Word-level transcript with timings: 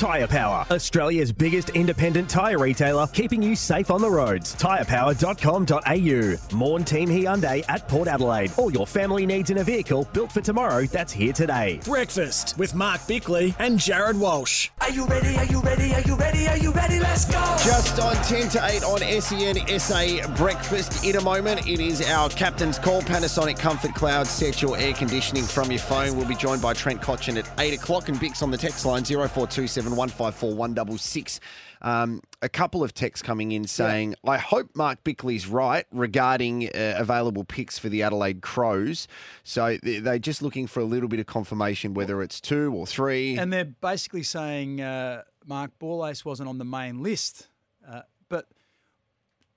Tyre 0.00 0.26
Power, 0.26 0.64
Australia's 0.70 1.30
biggest 1.30 1.68
independent 1.70 2.30
tyre 2.30 2.56
retailer, 2.56 3.06
keeping 3.08 3.42
you 3.42 3.54
safe 3.54 3.90
on 3.90 4.00
the 4.00 4.08
roads. 4.08 4.54
Tyrepower.com.au. 4.54 6.56
Morn 6.56 6.84
Team 6.84 7.10
Hyundai 7.10 7.62
at 7.68 7.86
Port 7.86 8.08
Adelaide. 8.08 8.50
All 8.56 8.72
your 8.72 8.86
family 8.86 9.26
needs 9.26 9.50
in 9.50 9.58
a 9.58 9.62
vehicle 9.62 10.08
built 10.14 10.32
for 10.32 10.40
tomorrow 10.40 10.86
that's 10.86 11.12
here 11.12 11.34
today. 11.34 11.80
Breakfast 11.84 12.56
with 12.56 12.74
Mark 12.74 13.06
Bickley 13.06 13.54
and 13.58 13.78
Jared 13.78 14.18
Walsh. 14.18 14.70
Are 14.80 14.88
you 14.88 15.04
ready? 15.04 15.36
Are 15.36 15.44
you 15.44 15.60
ready? 15.60 15.92
Are 15.92 16.00
you 16.00 16.16
ready? 16.16 16.48
Are 16.48 16.56
you 16.56 16.72
ready? 16.72 16.98
Let's 16.98 17.26
go! 17.26 17.56
Just 17.62 18.00
on 18.00 18.16
10 18.24 18.48
to 18.48 18.64
8 18.64 18.82
on 18.84 19.00
SEN 19.20 19.78
SA 19.78 20.26
Breakfast. 20.34 21.04
In 21.04 21.16
a 21.16 21.20
moment, 21.20 21.68
it 21.68 21.78
is 21.78 22.00
our 22.08 22.30
captain's 22.30 22.78
call. 22.78 23.02
Panasonic 23.02 23.58
Comfort 23.58 23.94
Cloud. 23.94 24.26
Set 24.26 24.62
your 24.62 24.78
air 24.78 24.94
conditioning 24.94 25.44
from 25.44 25.70
your 25.70 25.80
phone. 25.80 26.16
We'll 26.16 26.26
be 26.26 26.36
joined 26.36 26.62
by 26.62 26.72
Trent 26.72 27.02
Cotchin 27.02 27.36
at 27.36 27.46
8 27.58 27.74
o'clock 27.74 28.08
and 28.08 28.18
Bicks 28.18 28.40
on 28.40 28.50
the 28.50 28.56
text 28.56 28.86
line 28.86 29.04
0427 29.04 29.89
154 29.96 30.54
166. 30.54 31.40
Um, 31.82 32.20
a 32.42 32.48
couple 32.48 32.82
of 32.84 32.92
texts 32.92 33.22
coming 33.22 33.52
in 33.52 33.66
saying, 33.66 34.14
I 34.24 34.36
hope 34.38 34.70
Mark 34.74 35.02
Bickley's 35.04 35.46
right 35.46 35.86
regarding 35.92 36.68
uh, 36.68 36.94
available 36.98 37.44
picks 37.44 37.78
for 37.78 37.88
the 37.88 38.02
Adelaide 38.02 38.42
Crows. 38.42 39.08
So 39.44 39.78
they- 39.82 39.98
they're 40.00 40.18
just 40.18 40.42
looking 40.42 40.66
for 40.66 40.80
a 40.80 40.84
little 40.84 41.08
bit 41.08 41.20
of 41.20 41.26
confirmation 41.26 41.94
whether 41.94 42.22
it's 42.22 42.40
two 42.40 42.72
or 42.74 42.86
three. 42.86 43.38
And 43.38 43.52
they're 43.52 43.64
basically 43.64 44.22
saying 44.22 44.80
uh, 44.80 45.22
Mark 45.46 45.70
Borlase 45.80 46.24
wasn't 46.24 46.48
on 46.48 46.58
the 46.58 46.64
main 46.64 47.02
list. 47.02 47.48
Uh, 47.86 48.02
but 48.28 48.46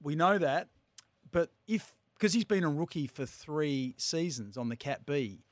we 0.01 0.15
know 0.15 0.37
that. 0.37 0.69
But 1.31 1.51
if, 1.67 1.93
because 2.15 2.33
he's 2.33 2.45
been 2.45 2.63
a 2.63 2.69
rookie 2.69 3.07
for 3.07 3.25
three 3.25 3.95
seasons 3.97 4.55
on 4.57 4.69
the 4.69 4.75
Cat 4.75 5.05
B, 5.05 5.43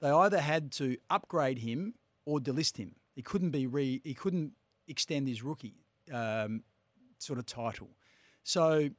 they 0.00 0.10
either 0.10 0.40
had 0.40 0.72
to 0.72 0.96
upgrade 1.08 1.58
him 1.58 1.94
or 2.24 2.38
delist 2.40 2.76
him. 2.78 2.96
He 3.16 3.22
couldn't 3.22 3.50
be 3.50 3.66
re, 3.66 4.00
he 4.04 4.14
couldn't 4.14 4.52
extend 4.86 5.26
his 5.26 5.42
rookie 5.42 5.74
um, 6.12 6.62
sort 7.18 7.40
of 7.40 7.46
title. 7.46 7.88
So 8.44 8.90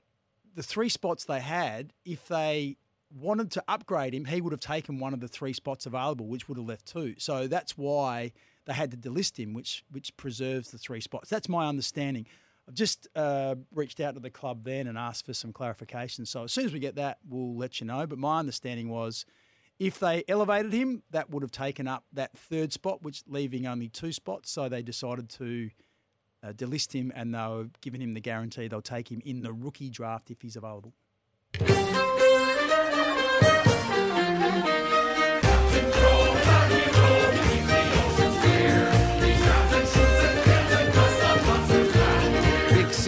the 0.56 0.64
three 0.64 0.90
spots 0.90 1.23
they 1.23 1.40
had, 1.40 1.94
if 2.04 2.28
they 2.28 2.76
wanted 3.16 3.52
to 3.52 3.64
upgrade 3.70 4.14
him, 4.14 4.26
he 4.26 4.42
would 4.42 4.52
have 4.52 4.60
taken 4.60 5.00
one 5.00 5.14
of 5.14 5.22
the 5.22 5.28
three 5.30 5.54
spots 5.54 5.86
available, 5.86 6.28
which 6.28 6.50
would 6.50 6.58
have 6.58 6.68
left 6.68 6.86
two. 6.88 7.16
So 7.18 7.48
that's 7.48 7.78
why 7.78 8.34
they 8.66 8.73
had 8.73 8.92
to 8.92 8.98
delist 8.98 9.38
him, 9.38 9.54
which 9.54 9.86
which 9.92 10.16
preserves 10.18 10.72
the 10.72 10.78
three 10.78 11.00
spots. 11.00 11.30
That's 11.30 11.48
my 11.48 11.68
understanding. 11.68 12.26
I've 12.68 12.73
just 12.73 13.08
uh, 13.16 13.56
reached 13.73 14.02
out 14.02 14.16
to 14.16 14.20
the 14.20 14.30
club 14.30 14.66
then 14.66 14.88
and 14.88 14.98
asked 14.98 15.26
for 15.26 15.34
some 15.34 15.54
clarification. 15.54 16.26
So 16.26 16.44
as 16.44 16.52
soon 16.52 16.66
as 16.66 16.73
we 16.73 16.80
get 16.80 16.95
that, 16.95 17.20
we'll 17.30 17.56
let 17.56 17.80
you 17.80 17.88
know. 17.88 18.06
But 18.06 18.18
my 18.18 18.40
understanding 18.40 18.90
was, 18.90 19.26
if 19.80 20.00
they 20.00 20.23
elevated 20.28 20.73
him, 20.73 21.03
that 21.11 21.30
would 21.30 21.44
have 21.44 21.52
taken 21.52 21.88
up 21.88 22.03
that 22.14 22.38
third 22.38 22.73
spot, 22.73 23.03
which 23.03 23.23
leaving 23.28 23.67
only 23.67 23.89
two 23.89 24.11
spots. 24.11 24.52
So 24.52 24.70
they 24.70 24.81
decided 24.81 25.30
to 25.31 25.70
uh, 26.44 26.53
delist 26.53 26.94
him, 26.94 27.11
and 27.16 27.33
they 27.33 27.39
were 27.39 27.67
giving 27.81 28.02
him 28.02 28.14
the 28.14 28.22
guarantee 28.22 28.67
they'll 28.67 28.81
take 28.81 29.11
him 29.11 29.22
in 29.25 29.42
the 29.42 29.53
rookie 29.53 29.89
draft 29.89 30.31
if 30.31 30.42
he's 30.42 30.55
available. 30.55 30.94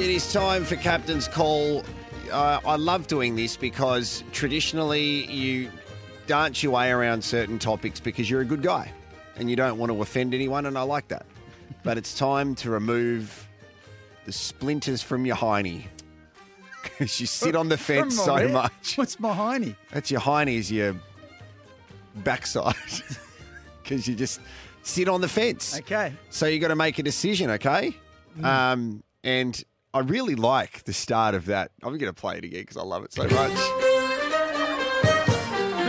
It 0.01 0.09
is 0.09 0.31
time 0.31 0.63
for 0.63 0.75
Captain's 0.77 1.27
Call. 1.27 1.83
Uh, 2.31 2.59
I 2.65 2.75
love 2.77 3.07
doing 3.07 3.35
this 3.35 3.57
because 3.57 4.23
traditionally 4.31 5.25
you 5.29 5.69
dance 6.29 6.61
your 6.61 6.73
way 6.73 6.91
around 6.91 7.23
certain 7.23 7.57
topics 7.57 7.99
because 7.99 8.29
you're 8.29 8.41
a 8.41 8.45
good 8.45 8.61
guy 8.61 8.93
and 9.37 9.49
you 9.49 9.55
don't 9.55 9.79
want 9.79 9.91
to 9.91 9.99
offend 9.99 10.35
anyone, 10.35 10.67
and 10.67 10.77
I 10.77 10.83
like 10.83 11.07
that. 11.07 11.25
But 11.83 11.97
it's 11.97 12.15
time 12.15 12.53
to 12.55 12.69
remove 12.69 13.47
the 14.25 14.31
splinters 14.31 15.01
from 15.01 15.25
your 15.25 15.35
hiney 15.35 15.85
because 16.83 17.19
you 17.19 17.25
sit 17.25 17.55
on 17.55 17.67
the 17.67 17.77
fence 17.77 18.15
so 18.15 18.35
where? 18.35 18.47
much. 18.47 18.95
What's 18.95 19.19
my 19.19 19.33
hiney? 19.35 19.75
That's 19.91 20.11
your 20.11 20.21
hiney 20.21 20.57
is 20.57 20.71
your 20.71 20.95
backside 22.17 22.75
because 23.83 24.07
you 24.07 24.13
just 24.13 24.39
sit 24.83 25.09
on 25.09 25.21
the 25.21 25.27
fence. 25.27 25.79
Okay. 25.79 26.13
So 26.29 26.45
you 26.45 26.59
got 26.59 26.67
to 26.67 26.75
make 26.75 26.99
a 26.99 27.03
decision, 27.03 27.49
okay? 27.51 27.95
Mm. 28.37 28.45
Um, 28.45 29.03
and 29.23 29.63
I 29.95 30.01
really 30.01 30.35
like 30.35 30.83
the 30.83 30.93
start 30.93 31.33
of 31.33 31.47
that. 31.47 31.71
I'm 31.81 31.97
going 31.97 32.13
to 32.13 32.13
play 32.13 32.37
it 32.37 32.43
again 32.43 32.61
because 32.61 32.77
I 32.77 32.83
love 32.83 33.03
it 33.03 33.13
so 33.13 33.23
much. 33.23 33.88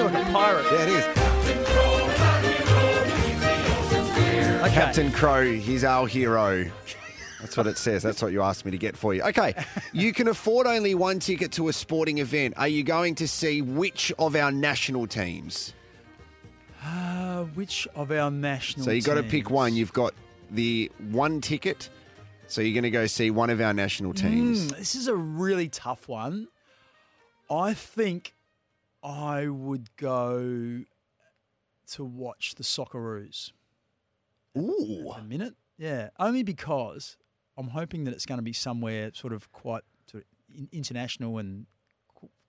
Feel 0.01 0.09
like 0.11 0.27
a 0.29 0.33
pirate. 0.33 0.65
Yeah, 0.73 0.83
it 0.83 0.89
is. 0.89 1.05
Okay. 4.63 4.75
Captain 4.75 5.13
Crow, 5.13 5.53
he's 5.53 5.85
our 5.85 6.07
hero. 6.07 6.65
That's 7.39 7.55
what 7.55 7.67
it 7.67 7.77
says. 7.77 8.03
That's 8.03 8.23
what 8.23 8.33
you 8.33 8.41
asked 8.41 8.65
me 8.65 8.71
to 8.71 8.79
get 8.79 8.97
for 8.97 9.13
you. 9.13 9.23
Okay, 9.25 9.55
you 9.93 10.15
can 10.15 10.29
afford 10.29 10.67
only 10.67 10.95
one 10.95 11.19
ticket 11.19 11.53
to 11.53 11.69
a 11.69 11.75
sporting 11.75 12.17
event. 12.17 12.55
Are 12.57 12.67
you 12.67 12.83
going 12.83 13.15
to 13.17 13.29
see 13.29 13.61
which 13.61 14.11
of 14.19 14.37
our 14.37 14.51
national 14.51 15.07
teams? 15.07 15.75
Uh, 16.83 17.43
which 17.53 17.87
of 17.95 18.11
our 18.11 18.31
national 18.31 18.87
So 18.87 18.93
you've 18.93 19.05
got 19.05 19.17
to 19.17 19.23
pick 19.23 19.51
one. 19.51 19.75
You've 19.77 19.93
got 19.93 20.15
the 20.51 20.91
one 21.11 21.43
ticket. 21.43 21.91
So 22.47 22.63
you're 22.63 22.73
going 22.73 22.85
to 22.85 22.91
go 22.91 23.07
see 23.07 23.31
one 23.31 23.51
of 23.51 23.61
our 23.61 23.75
national 23.75 24.15
teams. 24.15 24.73
Mm, 24.73 24.79
this 24.79 24.95
is 24.95 25.09
a 25.09 25.15
really 25.15 25.69
tough 25.69 26.09
one. 26.09 26.49
I 27.51 27.75
think 27.75 28.33
I 29.03 29.49
would 29.49 29.97
go 29.97 30.83
to 31.93 32.05
watch 32.05 32.55
the 32.57 32.63
Socceroos. 32.63 33.53
Ooh. 34.57 35.13
A 35.17 35.23
minute? 35.23 35.55
Yeah, 35.79 36.11
only 36.19 36.43
because 36.43 37.17
I'm 37.57 37.69
hoping 37.69 38.05
that 38.05 38.15
it's 38.15 38.27
going 38.27 38.39
to 38.39 38.43
be 38.43 38.53
somewhere 38.53 39.11
sort 39.15 39.33
of 39.33 39.51
quite 39.53 39.83
sort 40.11 40.25
of 40.25 40.29
in- 40.55 40.69
international 40.73 41.39
and 41.39 41.67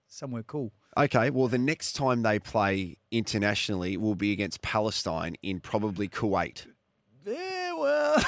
somewhere 0.08 0.42
cool. 0.42 0.72
Okay, 0.96 1.30
well, 1.30 1.48
the 1.48 1.58
next 1.58 1.94
time 1.94 2.22
they 2.22 2.38
play 2.38 2.98
internationally 3.10 3.96
will 3.96 4.14
be 4.14 4.32
against 4.32 4.60
Palestine 4.60 5.36
in 5.42 5.60
probably 5.60 6.08
Kuwait. 6.08 6.66
Yeah, 7.24 7.72
well. 7.74 8.22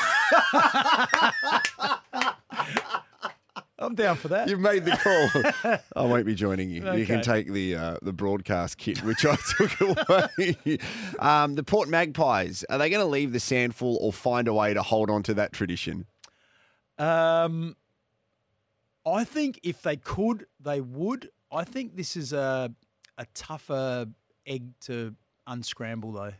I'm 3.78 3.94
down 3.94 4.16
for 4.16 4.28
that. 4.28 4.48
You've 4.48 4.60
made 4.60 4.84
the 4.84 4.92
call. 4.92 5.78
I 5.96 6.06
won't 6.06 6.26
be 6.26 6.34
joining 6.34 6.70
you. 6.70 6.92
You 6.92 7.06
can 7.06 7.22
take 7.22 7.50
the 7.52 7.74
uh, 7.74 7.96
the 8.02 8.12
broadcast 8.12 8.78
kit, 8.78 9.02
which 9.02 9.26
I 9.26 9.36
took 9.56 9.80
away. 9.80 10.78
um, 11.18 11.56
the 11.56 11.64
Port 11.64 11.88
Magpies, 11.88 12.64
are 12.70 12.78
they 12.78 12.88
going 12.88 13.04
to 13.04 13.10
leave 13.10 13.32
the 13.32 13.38
SANFL 13.38 13.96
or 14.00 14.12
find 14.12 14.46
a 14.46 14.54
way 14.54 14.74
to 14.74 14.82
hold 14.82 15.10
on 15.10 15.24
to 15.24 15.34
that 15.34 15.52
tradition? 15.52 16.06
Um, 16.98 17.74
I 19.04 19.24
think 19.24 19.58
if 19.64 19.82
they 19.82 19.96
could, 19.96 20.46
they 20.60 20.80
would. 20.80 21.30
I 21.50 21.64
think 21.64 21.96
this 21.96 22.16
is 22.16 22.32
a 22.32 22.72
a 23.18 23.26
tougher 23.34 24.06
egg 24.46 24.78
to 24.82 25.14
unscramble, 25.48 26.12
though. 26.12 26.32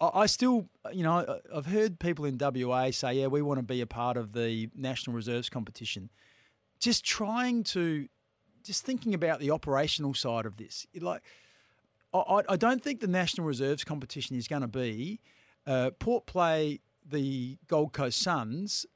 I 0.00 0.10
I 0.14 0.26
still, 0.26 0.68
you 0.92 1.02
know, 1.02 1.40
I've 1.52 1.66
heard 1.66 1.98
people 1.98 2.24
in 2.24 2.38
WA 2.38 2.92
say, 2.92 3.14
"Yeah, 3.14 3.26
we 3.26 3.42
want 3.42 3.58
to 3.58 3.64
be 3.64 3.80
a 3.80 3.86
part 3.86 4.16
of 4.16 4.32
the 4.32 4.70
national 4.76 5.16
reserves 5.16 5.50
competition." 5.50 6.08
Just 6.78 7.04
trying 7.04 7.64
to, 7.64 8.08
just 8.64 8.84
thinking 8.84 9.14
about 9.14 9.40
the 9.40 9.50
operational 9.50 10.14
side 10.14 10.46
of 10.46 10.56
this, 10.56 10.86
like. 11.00 11.22
I- 12.14 12.42
I, 12.48 12.56
don't 12.56 12.82
think 12.82 13.00
the 13.00 13.06
national 13.08 13.46
reserves 13.46 13.84
competition 13.84 14.36
is 14.36 14.48
going 14.48 14.62
to 14.62 14.68
be 14.68 15.20
uh, 15.66 15.90
Port 15.98 16.24
play 16.24 16.80
the 17.04 17.58
Gold 17.66 17.92
Coast 17.92 18.22
Suns 18.22 18.86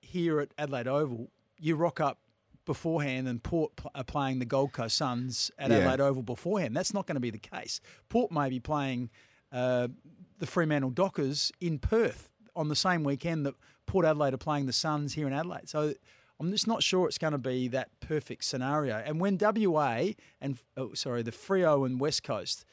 here 0.00 0.38
at 0.38 0.50
Adelaide 0.56 0.86
Oval. 0.86 1.30
You 1.58 1.74
rock 1.74 1.98
up 2.00 2.18
beforehand, 2.64 3.26
and 3.26 3.42
Port 3.42 3.74
pl- 3.76 3.90
are 3.94 4.04
playing 4.04 4.38
the 4.38 4.44
Gold 4.44 4.72
Coast 4.72 4.96
Suns 4.96 5.50
at 5.58 5.70
Yeah. 5.70 5.78
Adelaide 5.78 6.00
Oval 6.00 6.22
beforehand. 6.22 6.76
That's 6.76 6.94
not 6.94 7.06
going 7.06 7.16
to 7.16 7.20
be 7.20 7.30
the 7.30 7.38
case. 7.38 7.80
Port 8.08 8.30
may 8.30 8.48
be 8.48 8.60
playing 8.60 9.10
uh, 9.50 9.88
the 10.38 10.46
Fremantle 10.46 10.90
Dockers 10.90 11.50
in 11.60 11.78
Perth 11.80 12.30
on 12.54 12.68
the 12.68 12.76
same 12.76 13.02
weekend 13.02 13.46
that 13.46 13.54
Port 13.86 14.04
Adelaide 14.06 14.34
are 14.34 14.38
playing 14.38 14.66
the 14.66 14.72
Suns 14.72 15.14
here 15.14 15.26
in 15.26 15.32
Adelaide. 15.32 15.68
So 15.68 15.94
I'm 16.40 16.50
just 16.52 16.66
not 16.66 16.82
sure 16.82 17.08
it's 17.08 17.18
going 17.18 17.32
to 17.32 17.38
be 17.38 17.68
that 17.68 17.88
perfect 18.00 18.44
scenario. 18.44 18.96
And 18.96 19.20
when 19.20 19.38
WA 19.40 20.10
and 20.40 20.58
oh, 20.76 20.94
sorry, 20.94 21.22
the 21.22 21.32
Freo 21.32 21.84
and 21.84 21.98
West 21.98 22.22
Coast, 22.22 22.64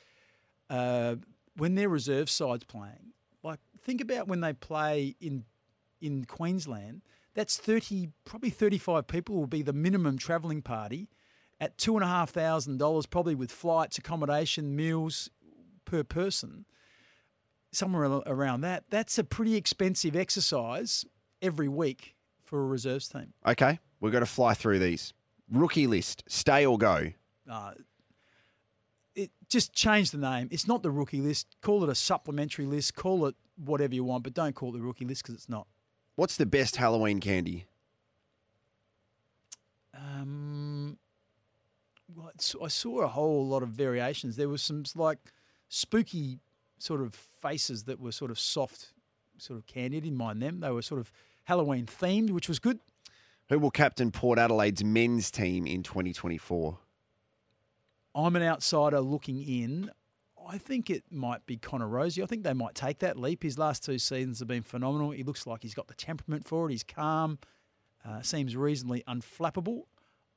uh, 0.69 1.15
when 1.57 1.75
their 1.75 1.89
reserve 1.89 2.29
sides 2.29 2.63
playing, 2.63 3.13
like 3.43 3.59
think 3.81 4.01
about 4.01 4.27
when 4.27 4.41
they 4.41 4.53
play 4.53 5.15
in 5.19 5.45
in 6.01 6.25
Queensland. 6.25 7.01
That's 7.33 7.57
thirty, 7.57 8.09
probably 8.23 8.49
thirty-five 8.49 9.07
people 9.07 9.35
will 9.35 9.47
be 9.47 9.61
the 9.61 9.73
minimum 9.73 10.17
travelling 10.17 10.61
party 10.61 11.09
at 11.59 11.77
two 11.77 11.95
and 11.95 12.03
a 12.03 12.07
half 12.07 12.29
thousand 12.29 12.77
dollars, 12.77 13.05
probably 13.05 13.35
with 13.35 13.51
flights, 13.51 13.97
accommodation, 13.97 14.75
meals 14.75 15.29
per 15.83 16.03
person. 16.03 16.65
Somewhere 17.71 18.21
around 18.25 18.61
that. 18.61 18.85
That's 18.89 19.17
a 19.17 19.23
pretty 19.23 19.55
expensive 19.55 20.15
exercise 20.15 21.03
every 21.41 21.67
week 21.67 22.14
for 22.55 22.61
a 22.61 22.67
reserves 22.67 23.09
team. 23.09 23.33
Okay, 23.45 23.79
we've 23.99 24.13
got 24.13 24.21
to 24.21 24.25
fly 24.25 24.53
through 24.53 24.79
these. 24.79 25.13
Rookie 25.51 25.87
list, 25.87 26.23
stay 26.27 26.65
or 26.65 26.77
go. 26.77 27.11
Uh, 27.49 27.73
it 29.13 29.29
just 29.49 29.73
change 29.73 30.11
the 30.11 30.17
name. 30.17 30.47
It's 30.51 30.67
not 30.67 30.81
the 30.81 30.89
rookie 30.89 31.19
list. 31.19 31.47
Call 31.61 31.83
it 31.83 31.89
a 31.89 31.95
supplementary 31.95 32.65
list. 32.65 32.95
Call 32.95 33.25
it 33.25 33.35
whatever 33.57 33.93
you 33.93 34.05
want, 34.05 34.23
but 34.23 34.33
don't 34.33 34.55
call 34.55 34.69
it 34.69 34.77
the 34.77 34.83
rookie 34.83 35.03
list 35.03 35.23
because 35.23 35.35
it's 35.35 35.49
not. 35.49 35.67
What's 36.15 36.37
the 36.37 36.45
best 36.45 36.77
Halloween 36.77 37.19
candy? 37.19 37.65
Um, 39.93 40.97
well, 42.15 42.31
I 42.63 42.69
saw 42.69 43.01
a 43.01 43.07
whole 43.07 43.45
lot 43.45 43.63
of 43.63 43.69
variations. 43.69 44.37
There 44.37 44.47
was 44.47 44.61
some 44.61 44.83
like 44.95 45.19
spooky 45.67 46.39
sort 46.77 47.01
of 47.01 47.15
faces 47.15 47.83
that 47.83 47.99
were 47.99 48.13
sort 48.13 48.31
of 48.31 48.39
soft, 48.39 48.93
sort 49.39 49.59
of 49.59 49.67
candy. 49.67 49.97
I 49.97 49.99
didn't 49.99 50.17
mind 50.17 50.41
them. 50.41 50.61
They 50.61 50.71
were 50.71 50.81
sort 50.81 51.01
of 51.01 51.11
Halloween 51.45 51.85
themed, 51.85 52.31
which 52.31 52.47
was 52.47 52.59
good. 52.59 52.79
Who 53.49 53.59
will 53.59 53.71
captain 53.71 54.11
Port 54.11 54.39
Adelaide's 54.39 54.83
men's 54.83 55.31
team 55.31 55.65
in 55.65 55.83
2024? 55.83 56.79
I'm 58.15 58.35
an 58.35 58.43
outsider 58.43 58.99
looking 58.99 59.41
in. 59.41 59.91
I 60.47 60.57
think 60.57 60.89
it 60.89 61.03
might 61.11 61.45
be 61.45 61.57
Connor 61.57 61.87
Rozee. 61.87 62.23
I 62.23 62.25
think 62.25 62.43
they 62.43 62.53
might 62.53 62.75
take 62.75 62.99
that 62.99 63.17
leap. 63.17 63.43
His 63.43 63.57
last 63.57 63.83
two 63.83 63.99
seasons 63.99 64.39
have 64.39 64.47
been 64.47 64.63
phenomenal. 64.63 65.11
He 65.11 65.23
looks 65.23 65.45
like 65.45 65.63
he's 65.63 65.73
got 65.73 65.87
the 65.87 65.93
temperament 65.95 66.47
for 66.47 66.67
it. 66.67 66.71
He's 66.71 66.83
calm, 66.83 67.39
uh, 68.03 68.21
seems 68.21 68.55
reasonably 68.55 69.03
unflappable. 69.07 69.83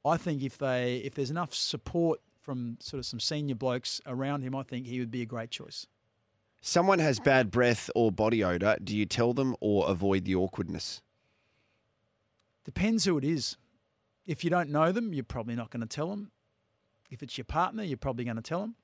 I 0.05 0.17
think 0.17 0.43
if 0.43 0.59
they 0.59 0.97
if 0.99 1.15
there's 1.15 1.31
enough 1.31 1.55
support 1.55 2.21
from 2.41 2.79
sort 2.81 2.99
of 2.99 3.07
some 3.07 3.21
senior 3.21 3.55
blokes 3.55 4.01
around 4.07 4.43
him, 4.43 4.55
I 4.55 4.63
think 4.63 4.87
he 4.87 5.01
would 5.01 5.11
be 5.11 5.23
a 5.23 5.27
great 5.27 5.51
choice. 5.51 5.87
Someone 6.61 6.99
has 6.99 7.21
bad 7.21 7.51
breath 7.51 7.89
or 7.95 8.11
body 8.11 8.43
odor. 8.43 8.77
Do 8.83 8.97
you 8.97 9.07
tell 9.07 9.33
them 9.33 9.55
or 9.61 9.89
avoid 9.89 10.25
the 10.25 10.35
awkwardness? 10.35 11.03
Depends 12.65 13.05
who 13.05 13.17
it 13.17 13.25
is. 13.25 13.57
If 14.27 14.45
you 14.45 14.51
don't 14.51 14.69
know 14.71 14.93
them, 14.93 15.15
you're 15.15 15.25
probably 15.25 15.55
not 15.55 15.71
going 15.71 15.81
to 15.81 15.87
tell 15.87 16.09
them. 16.11 16.31
If 17.11 17.23
it's 17.23 17.39
your 17.39 17.45
partner, 17.47 17.83
you're 17.83 17.97
probably 17.97 18.25
going 18.25 18.37
to 18.37 18.43
tell 18.43 18.61
them. 18.61 18.75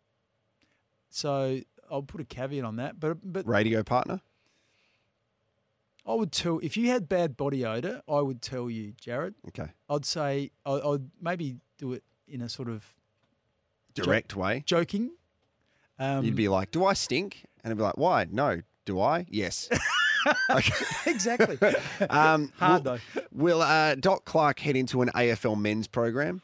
So 1.10 1.60
I'll 1.90 2.02
put 2.02 2.20
a 2.20 2.24
caveat 2.24 2.64
on 2.64 2.76
that. 2.76 2.98
But 2.98 3.18
but 3.22 3.46
Radio 3.46 3.82
partner? 3.82 4.20
I 6.06 6.14
would 6.14 6.32
tell 6.32 6.58
if 6.62 6.76
you 6.76 6.88
had 6.90 7.08
bad 7.08 7.36
body 7.36 7.64
odor, 7.64 8.02
I 8.08 8.20
would 8.20 8.40
tell 8.42 8.70
you, 8.70 8.92
Jared. 9.00 9.34
Okay. 9.48 9.68
I'd 9.88 10.04
say 10.04 10.50
I- 10.64 10.80
I'd 10.80 11.10
maybe 11.20 11.56
do 11.78 11.92
it 11.92 12.04
in 12.26 12.40
a 12.40 12.48
sort 12.48 12.68
of 12.68 12.94
Direct 13.94 14.34
way. 14.36 14.62
joking. 14.66 15.12
Um, 15.98 16.24
You'd 16.24 16.36
be 16.36 16.48
like, 16.48 16.70
"Do 16.70 16.84
I 16.84 16.92
stink?" 16.94 17.44
And 17.62 17.70
I'd 17.72 17.76
be 17.76 17.82
like, 17.82 17.96
"Why? 17.96 18.26
No. 18.30 18.60
Do 18.84 19.00
I? 19.00 19.26
Yes." 19.30 19.68
exactly 21.06 21.58
Um, 22.10 22.52
hard 22.56 22.84
will, 22.84 22.98
though. 23.14 23.20
will 23.32 23.62
uh, 23.62 23.94
Doc 23.94 24.24
Clarke 24.24 24.60
head 24.60 24.76
into 24.76 25.02
an 25.02 25.10
AFL 25.14 25.58
men's 25.60 25.86
program? 25.86 26.42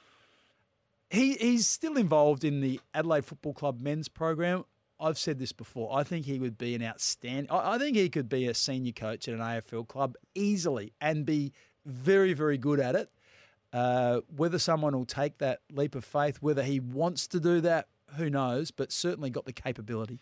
He 1.09 1.35
he's 1.35 1.67
still 1.67 1.97
involved 1.97 2.45
in 2.45 2.61
the 2.61 2.81
Adelaide 2.95 3.25
Football 3.25 3.55
Club 3.55 3.81
men's 3.81 4.09
program. 4.09 4.65
I've 5.01 5.19
said 5.19 5.39
this 5.39 5.53
before. 5.53 5.97
I 5.97 6.03
think 6.05 6.27
he 6.27 6.39
would 6.39 6.59
be 6.59 6.75
an 6.75 6.83
outstanding. 6.83 7.51
I, 7.51 7.75
I 7.75 7.79
think 7.79 7.97
he 7.97 8.09
could 8.11 8.29
be 8.29 8.47
a 8.47 8.55
senior 8.55 8.93
coach 8.93 9.27
at 9.29 9.35
an 9.35 9.41
AFL 9.41 9.89
club 9.89 10.15
easily 10.35 10.93
and 11.01 11.25
be 11.27 11.53
very 11.85 12.33
very 12.33 12.59
good 12.59 12.81
at 12.81 12.95
it. 12.95 13.11
Uh, 13.73 14.21
whether 14.37 14.59
someone 14.59 14.97
will 14.97 15.05
take 15.05 15.39
that 15.39 15.61
leap 15.73 15.95
of 15.95 16.05
faith, 16.05 16.39
whether 16.41 16.63
he 16.63 16.81
wants 16.81 17.27
to 17.29 17.39
do 17.41 17.61
that, 17.61 17.87
who 18.17 18.31
knows? 18.31 18.71
But 18.71 18.93
certainly 18.93 19.31
got 19.31 19.45
the 19.45 19.53
capability. 19.53 20.21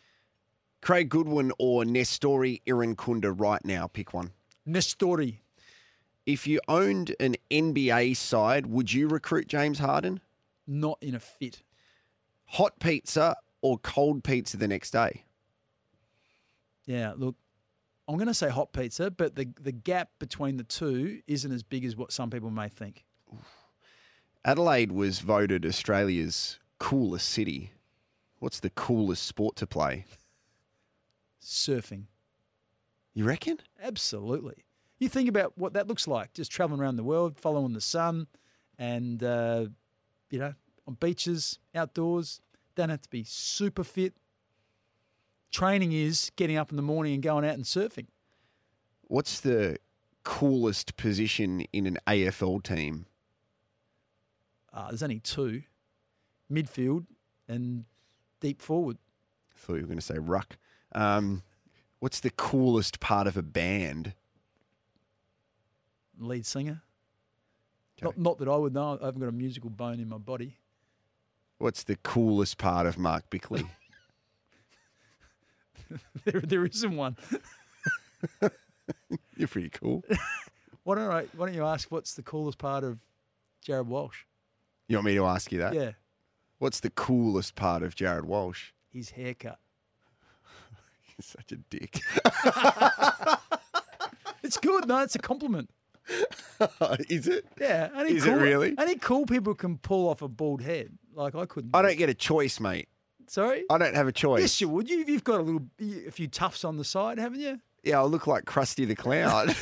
Craig 0.80 1.08
Goodwin 1.08 1.52
or 1.58 1.82
Nestory 1.84 2.62
Irankunda 2.66 3.32
right 3.38 3.64
now? 3.64 3.86
Pick 3.88 4.14
one. 4.14 4.30
Nestory, 4.66 5.38
If 6.26 6.46
you 6.46 6.60
owned 6.68 7.16
an 7.18 7.36
NBA 7.50 8.16
side, 8.16 8.66
would 8.66 8.92
you 8.92 9.08
recruit 9.08 9.48
James 9.48 9.78
Harden? 9.78 10.20
not 10.66 10.98
in 11.00 11.14
a 11.14 11.20
fit. 11.20 11.62
Hot 12.44 12.78
pizza 12.78 13.34
or 13.62 13.78
cold 13.78 14.22
pizza 14.22 14.56
the 14.58 14.68
next 14.68 14.90
day? 14.90 15.24
Yeah, 16.84 17.14
look, 17.16 17.36
I'm 18.06 18.16
going 18.16 18.28
to 18.28 18.34
say 18.34 18.50
hot 18.50 18.72
pizza, 18.74 19.10
but 19.10 19.34
the 19.34 19.48
the 19.60 19.72
gap 19.72 20.10
between 20.18 20.58
the 20.58 20.64
two 20.64 21.20
isn't 21.26 21.50
as 21.50 21.62
big 21.62 21.84
as 21.86 21.96
what 21.96 22.12
some 22.12 22.28
people 22.30 22.50
may 22.50 22.68
think. 22.68 23.04
Adelaide 24.44 24.92
was 24.92 25.20
voted 25.20 25.64
Australia's 25.66 26.58
coolest 26.78 27.28
city. 27.28 27.72
What's 28.38 28.60
the 28.60 28.70
coolest 28.70 29.24
sport 29.24 29.56
to 29.56 29.66
play? 29.66 30.04
Surfing, 31.42 32.04
You 33.14 33.24
reckon? 33.24 33.58
absolutely. 33.82 34.64
You 34.98 35.08
think 35.08 35.28
about 35.28 35.56
what 35.56 35.74
that 35.74 35.86
looks 35.86 36.08
like, 36.08 36.32
just 36.34 36.50
traveling 36.50 36.80
around 36.80 36.96
the 36.96 37.04
world, 37.04 37.36
following 37.38 37.72
the 37.72 37.80
sun, 37.80 38.26
and 38.78 39.22
uh, 39.22 39.66
you 40.30 40.38
know, 40.40 40.54
on 40.86 40.94
beaches, 40.94 41.58
outdoors. 41.74 42.40
Don't 42.74 42.88
have 42.90 43.02
to 43.02 43.08
be 43.10 43.24
super 43.24 43.84
fit. 43.84 44.14
Training 45.52 45.92
is 45.92 46.30
getting 46.36 46.56
up 46.56 46.70
in 46.70 46.76
the 46.76 46.82
morning 46.82 47.14
and 47.14 47.22
going 47.22 47.44
out 47.44 47.54
and 47.54 47.64
surfing. 47.64 48.06
What's 49.02 49.40
the 49.40 49.78
coolest 50.24 50.96
position 50.96 51.62
in 51.72 51.86
an 51.86 51.98
AFL 52.06 52.62
team? 52.62 53.06
Uh, 54.72 54.88
there's 54.88 55.02
only 55.02 55.20
two, 55.20 55.62
midfield 56.52 57.06
and 57.48 57.84
deep 58.40 58.62
forward. 58.62 58.98
I 59.54 59.58
thought 59.58 59.74
you 59.74 59.82
were 59.82 59.86
going 59.86 59.98
to 59.98 60.04
say 60.04 60.18
ruck. 60.18 60.56
Um, 60.92 61.42
what's 61.98 62.20
the 62.20 62.30
coolest 62.30 63.00
part 63.00 63.26
of 63.26 63.36
a 63.36 63.42
band? 63.42 64.14
lead 66.20 66.46
singer. 66.46 66.82
Okay. 67.98 68.04
Not, 68.06 68.18
not 68.18 68.38
that 68.38 68.48
I 68.48 68.56
would 68.56 68.74
know. 68.74 68.98
I 69.00 69.06
haven't 69.06 69.20
got 69.20 69.28
a 69.28 69.32
musical 69.32 69.70
bone 69.70 70.00
in 70.00 70.08
my 70.08 70.18
body. 70.18 70.56
What's 71.58 71.82
the 71.84 71.96
coolest 71.96 72.58
part 72.58 72.86
of 72.86 72.98
Mark 72.98 73.28
Bickley? 73.30 73.64
there, 76.24 76.40
there 76.40 76.64
isn't 76.66 76.96
one. 76.96 77.16
You're 79.36 79.48
pretty 79.48 79.70
cool. 79.70 80.04
Why 80.84 80.96
don't 80.96 81.10
I? 81.10 81.26
Why 81.36 81.46
don't 81.46 81.54
you 81.54 81.64
ask 81.64 81.90
what's 81.90 82.14
the 82.14 82.22
coolest 82.22 82.58
part 82.58 82.84
of 82.84 83.00
Jared 83.62 83.88
Walsh? 83.88 84.24
You 84.88 84.96
want 84.96 85.06
me 85.06 85.14
to 85.14 85.24
ask 85.26 85.50
you 85.52 85.58
that? 85.58 85.74
Yeah, 85.74 85.92
What's 86.58 86.80
the 86.80 86.90
coolest 86.90 87.54
part 87.54 87.82
of 87.82 87.94
Jared 87.94 88.24
Walsh? 88.26 88.72
his 88.92 89.10
haircut. 89.10 89.58
He's 91.16 91.26
such 91.26 91.52
a 91.52 91.56
dick. 91.56 92.00
It's 94.42 94.56
good. 94.56 94.88
No, 94.88 95.00
it's 95.00 95.14
a 95.14 95.18
compliment. 95.18 95.68
Is 97.10 97.28
it? 97.28 97.44
Yeah, 97.60 97.90
only 97.94 98.16
Is 98.16 98.24
it 98.24 98.30
cool, 98.30 98.38
really? 98.38 98.74
Only 98.78 98.96
cool 98.96 99.26
people 99.26 99.54
can 99.54 99.76
pull 99.76 100.08
off 100.08 100.22
a 100.22 100.28
bald 100.28 100.62
head. 100.62 100.96
Like 101.12 101.34
I 101.34 101.44
couldn't. 101.44 101.72
I 101.74 101.80
do 101.80 101.88
don't 101.88 101.92
it. 101.92 101.96
get 101.96 102.08
a 102.08 102.14
choice, 102.14 102.58
mate. 102.58 102.88
Sorry. 103.26 103.64
I 103.68 103.76
don't 103.76 103.94
have 103.94 104.08
a 104.08 104.12
choice. 104.12 104.40
Yes, 104.40 104.60
you 104.62 104.70
would. 104.70 104.88
You, 104.88 105.04
you've 105.06 105.24
got 105.24 105.40
a 105.40 105.42
little, 105.42 105.66
a 106.06 106.10
few 106.10 106.28
tufts 106.28 106.64
on 106.64 106.78
the 106.78 106.84
side, 106.84 107.18
haven't 107.18 107.40
you? 107.40 107.60
Yeah, 107.82 108.00
I 108.00 108.04
look 108.04 108.26
like 108.26 108.46
Krusty 108.46 108.86
the 108.86 108.94
Clown. 108.96 109.54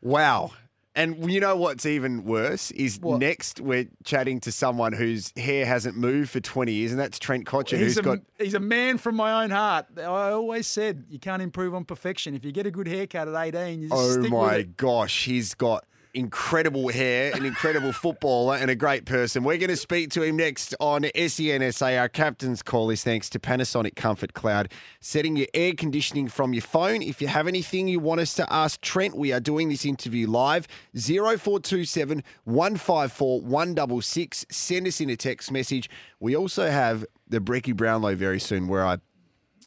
wow. 0.00 0.52
And 0.98 1.30
you 1.30 1.38
know 1.38 1.54
what's 1.56 1.86
even 1.86 2.24
worse 2.24 2.72
is 2.72 2.98
What? 3.00 3.20
next 3.20 3.60
we're 3.60 3.86
chatting 4.04 4.40
to 4.40 4.50
someone 4.52 4.92
whose 4.92 5.32
hair 5.36 5.64
hasn't 5.64 5.96
moved 5.96 6.30
for 6.30 6.40
20 6.40 6.72
years, 6.72 6.90
and 6.90 6.98
that's 7.00 7.18
Trent 7.20 7.46
Cotchin, 7.46 7.78
He's 7.78 7.94
who's 7.94 7.98
a, 7.98 8.02
got. 8.02 8.18
he's 8.38 8.54
a 8.54 8.60
man 8.60 8.98
from 8.98 9.14
my 9.14 9.44
own 9.44 9.50
heart. 9.50 9.86
I 9.96 10.02
always 10.02 10.66
said 10.66 11.04
you 11.08 11.20
can't 11.20 11.40
improve 11.40 11.72
on 11.74 11.84
perfection. 11.84 12.34
If 12.34 12.44
you 12.44 12.50
get 12.50 12.66
a 12.66 12.70
good 12.72 12.88
haircut 12.88 13.28
at 13.28 13.54
18, 13.54 13.80
you 13.82 13.88
just 13.90 14.00
Oh 14.00 14.10
stick 14.10 14.22
with 14.24 14.32
my 14.32 14.54
it. 14.56 14.76
gosh, 14.76 15.24
he's 15.26 15.54
got 15.54 15.84
incredible 16.14 16.88
hair, 16.88 17.34
an 17.34 17.44
incredible 17.44 17.92
footballer, 17.92 18.56
and 18.56 18.70
a 18.70 18.74
great 18.74 19.04
person. 19.04 19.44
We're 19.44 19.58
going 19.58 19.68
to 19.70 19.76
speak 19.76 20.10
to 20.12 20.22
him 20.22 20.36
next 20.36 20.74
on 20.80 21.02
SENSA. 21.02 21.98
Our 22.00 22.08
captain's 22.08 22.62
call 22.62 22.90
is 22.90 23.04
thanks 23.04 23.28
to 23.30 23.38
Panasonic 23.38 23.94
Comfort 23.96 24.34
Cloud, 24.34 24.72
setting 25.00 25.36
your 25.36 25.46
air 25.54 25.72
conditioning 25.74 26.28
from 26.28 26.52
your 26.52 26.62
phone. 26.62 27.02
If 27.02 27.20
you 27.20 27.28
have 27.28 27.46
anything 27.46 27.88
you 27.88 28.00
want 28.00 28.20
us 28.20 28.34
to 28.34 28.52
ask 28.52 28.80
Trent, 28.80 29.16
we 29.16 29.32
are 29.32 29.40
doing 29.40 29.68
this 29.68 29.84
interview 29.84 30.26
live. 30.28 30.66
0427 30.94 32.22
154 32.44 33.40
166. 33.42 34.46
Send 34.50 34.86
us 34.86 35.00
in 35.00 35.10
a 35.10 35.16
text 35.16 35.50
message. 35.52 35.88
We 36.20 36.36
also 36.36 36.70
have 36.70 37.04
the 37.28 37.40
Brecky 37.40 37.74
Brownlow 37.76 38.14
very 38.16 38.40
soon, 38.40 38.68
where 38.68 38.84
I 38.84 38.98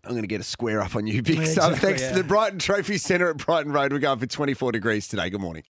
I'm 0.04 0.14
going 0.14 0.24
to 0.24 0.28
get 0.28 0.42
a 0.42 0.44
square 0.44 0.82
up 0.82 0.96
on 0.96 1.06
you, 1.06 1.22
big 1.22 1.38
Yeah, 1.38 1.44
son. 1.46 1.74
exactly, 1.74 1.78
Thanks 1.90 2.02
yeah. 2.02 2.10
to 2.10 2.16
the 2.16 2.24
Brighton 2.24 2.58
Trophy 2.58 2.98
Centre 2.98 3.30
at 3.30 3.38
Brighton 3.38 3.72
Road. 3.72 3.94
We're 3.94 4.00
going 4.00 4.18
for 4.18 4.26
24 4.26 4.72
degrees 4.72 5.08
today. 5.08 5.30
Good 5.30 5.42
morning. 5.42 5.60